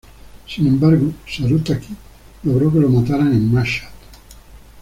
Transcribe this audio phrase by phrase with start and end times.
[0.47, 1.95] Sin embargo, Saru Taqi
[2.41, 3.89] logró que lo mataran en Mashhad.